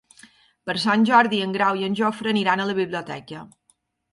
[0.69, 3.45] Per Sant Jordi en Grau i en Jofre aniran a la biblioteca.